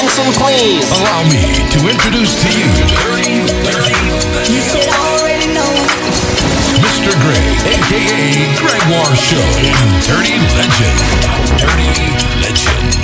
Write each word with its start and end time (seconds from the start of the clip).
Kings 0.00 0.18
and 0.18 0.34
Queens. 0.34 0.90
Allow 0.92 1.24
me 1.24 1.42
to 1.72 1.78
introduce 1.86 2.32
to 2.40 2.48
you. 2.58 2.64
You 4.48 4.60
should 4.62 4.88
already 4.88 5.52
know. 5.52 5.72
Mr. 6.80 7.12
Gray, 7.20 7.44
aka 7.68 8.48
Gregoire 8.56 9.14
Show 9.14 9.44
in 9.60 9.76
Dirty 10.08 10.40
Legend. 10.56 10.96
Dirty 11.60 11.92
Legend. 12.40 13.00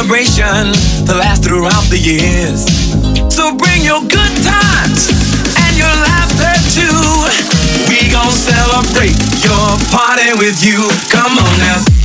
celebration 0.00 0.72
to 1.04 1.14
last 1.14 1.44
throughout 1.44 1.84
the 1.90 1.98
years. 1.98 2.64
So 3.28 3.54
bring 3.54 3.84
your 3.84 4.00
good 4.00 4.34
times 4.40 5.12
and 5.60 5.76
your 5.76 5.92
laughter 6.08 6.56
too. 6.72 7.28
We 7.86 8.10
gon' 8.10 8.32
celebrate 8.32 9.20
your 9.44 9.76
party 9.92 10.32
with 10.38 10.64
you. 10.64 10.88
Come 11.10 11.36
on 11.36 11.58
now. 11.58 11.99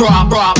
Drop, 0.00 0.30
drop, 0.30 0.59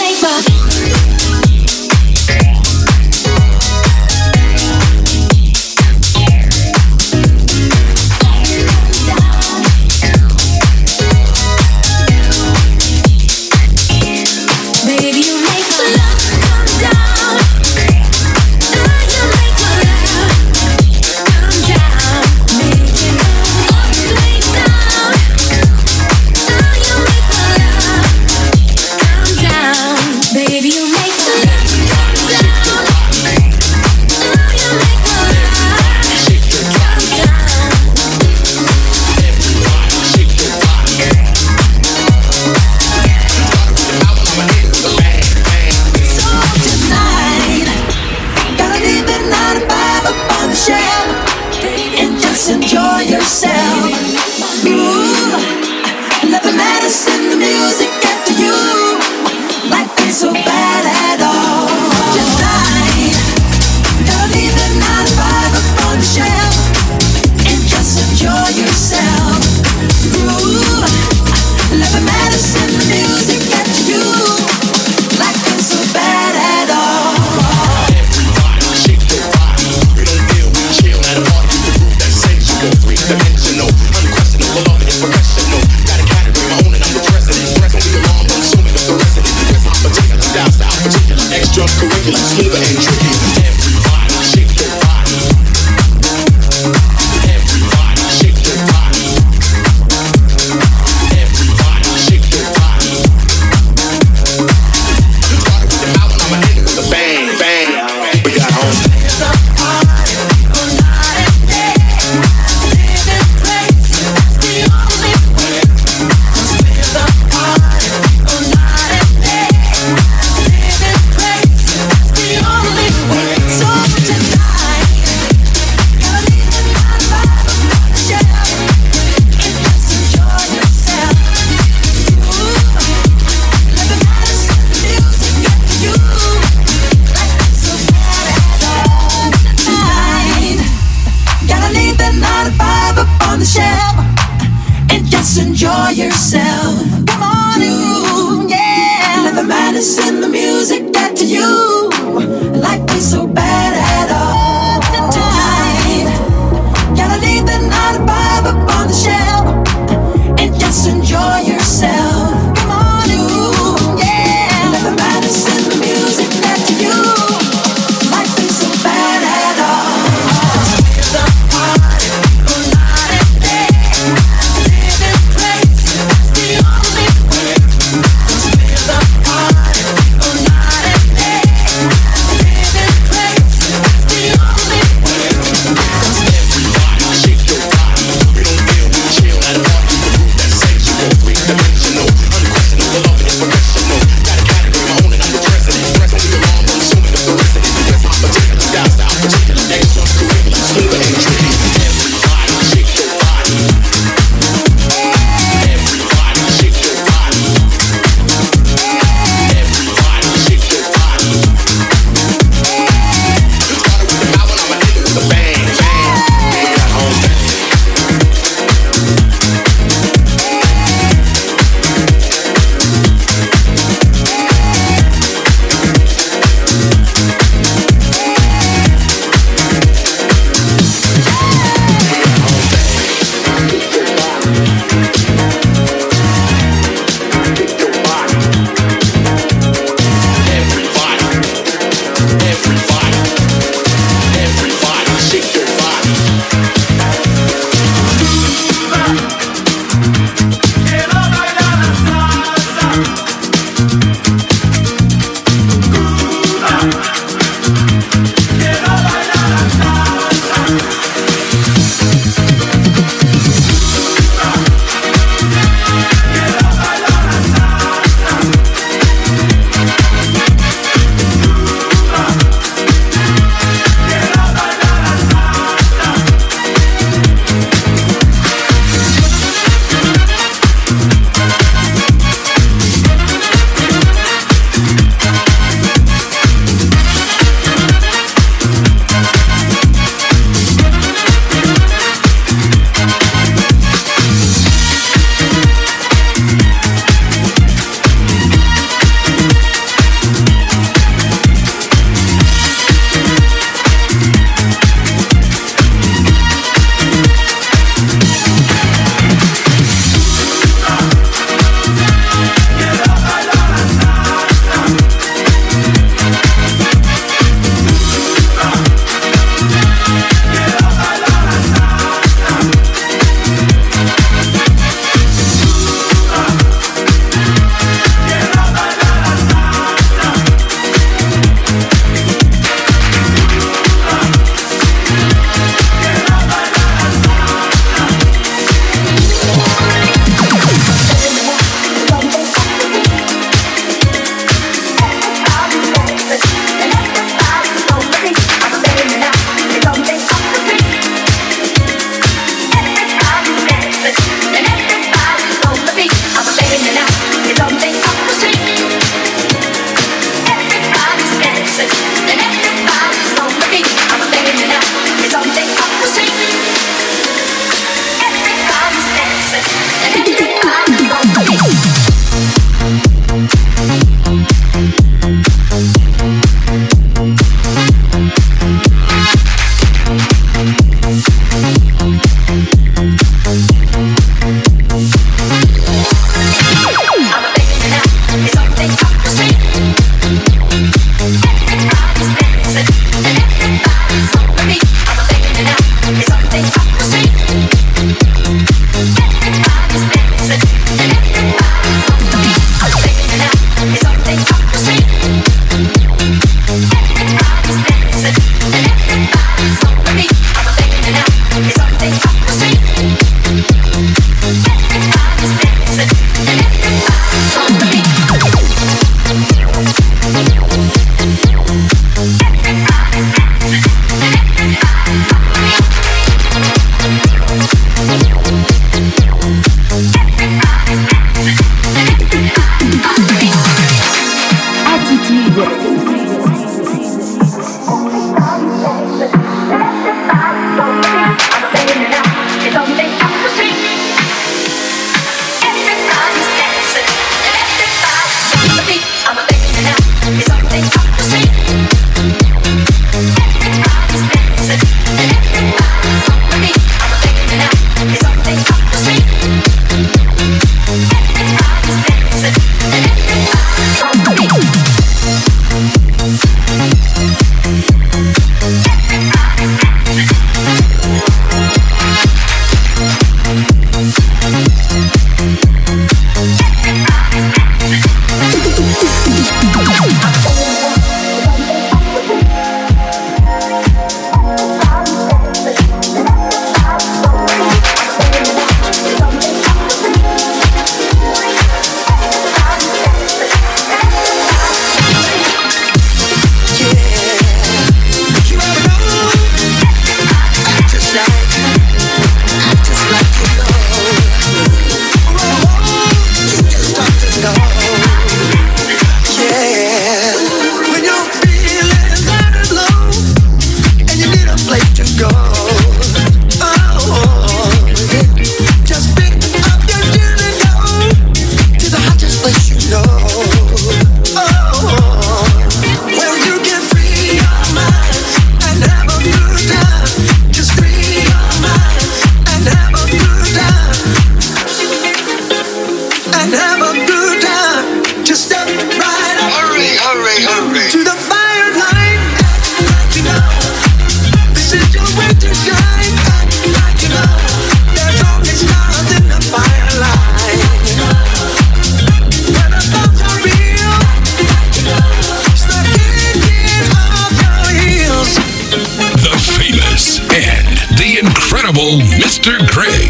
Stars 562.31 562.61
in 562.61 563.00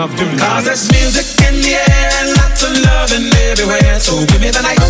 off 0.00 0.16
duty. 0.16 0.36
Cause 0.38 0.64
there's 0.64 0.90
music 0.92 1.26
in 1.46 1.60
the 1.60 1.74
air 1.76 2.10
and 2.20 2.28
lots 2.38 2.64
of 2.64 2.72
loving 2.80 3.28
everywhere. 3.50 4.00
So 4.00 4.24
give 4.26 4.40
me 4.40 4.50
the 4.50 4.62
night. 4.62 4.80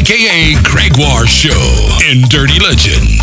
Aka 0.00 0.54
Gregoire 0.62 1.26
Show, 1.26 1.98
and 2.08 2.26
Dirty 2.30 2.58
Legend. 2.58 3.19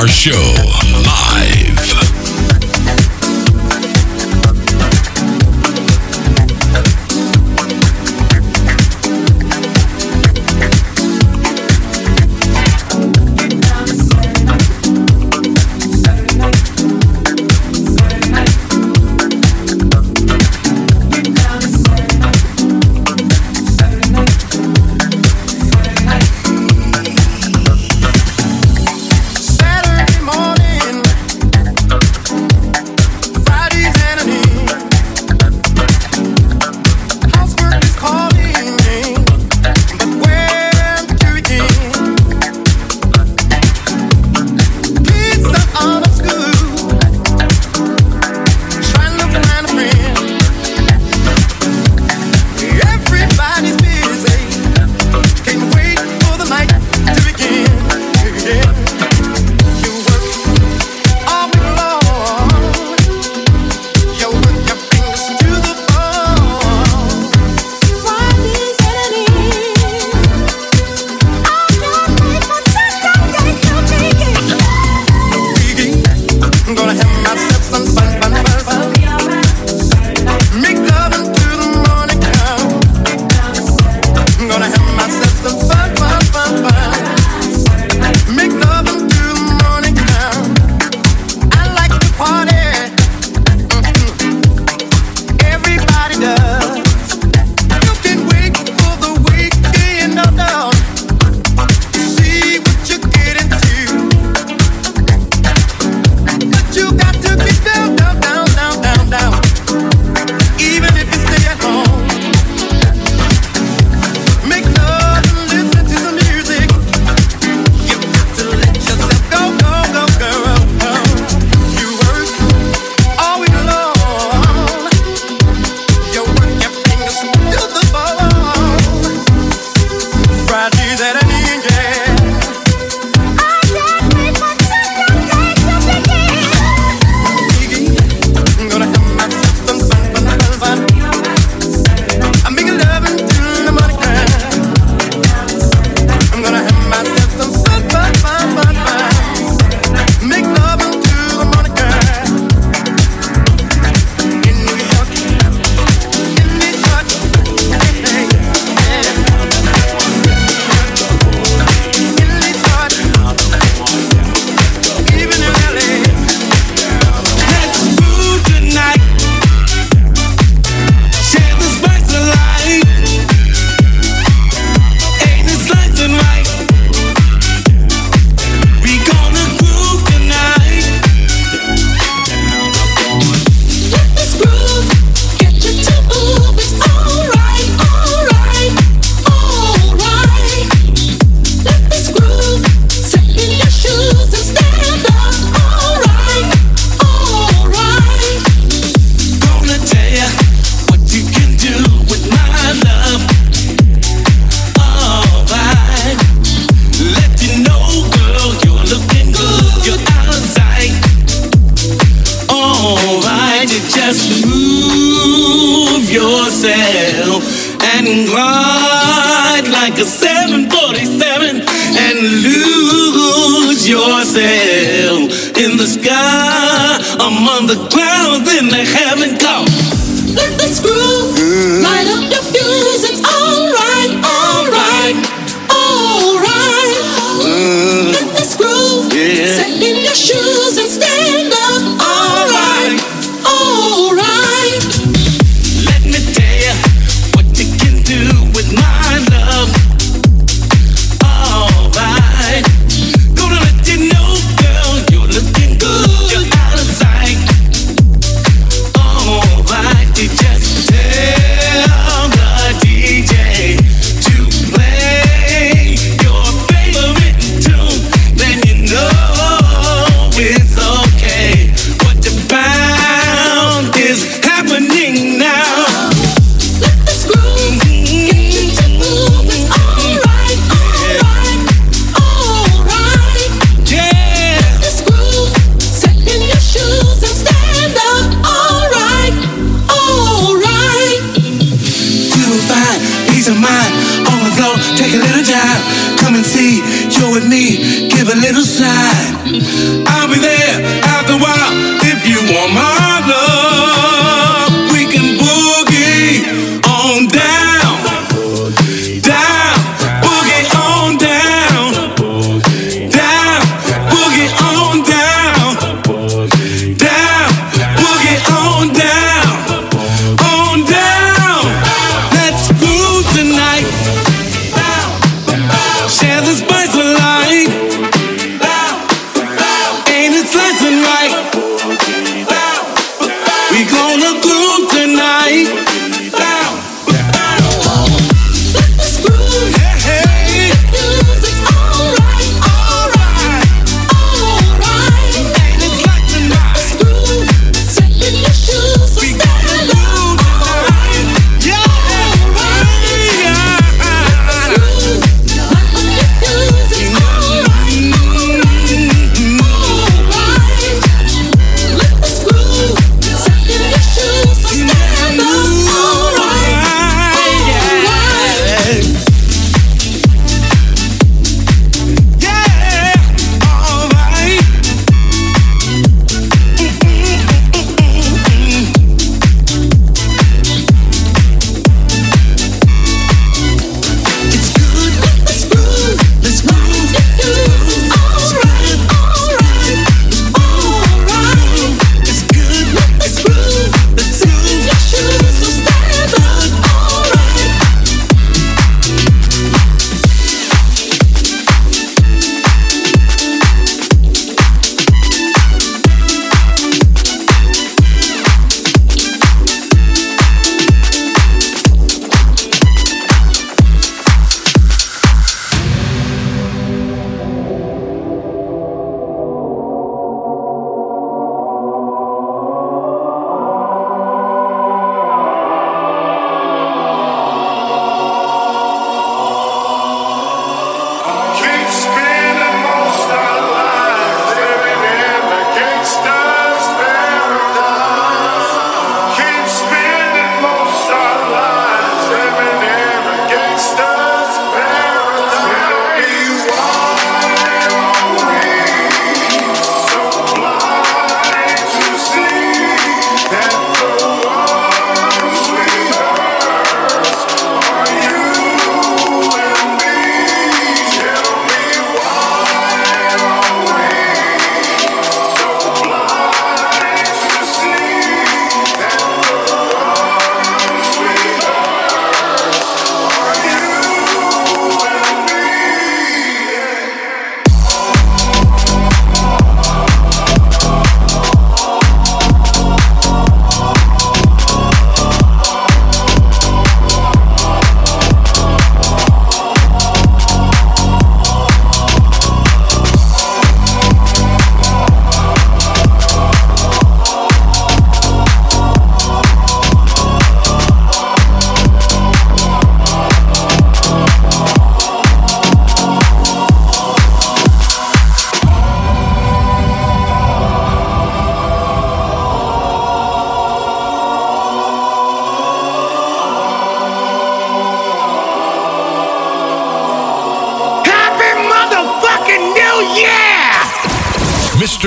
Gregoire 0.00 0.08
Show, 0.08 0.89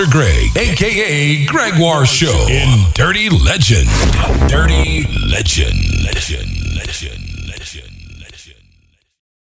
Mr. 0.03 0.11
Greg, 0.11 0.57
aka 0.57 1.45
Gregoire 1.45 2.05
Show 2.05 2.47
in 2.49 2.91
Dirty 2.93 3.29
Legend. 3.29 3.89
Dirty 4.49 5.05
Legend. 5.29 5.92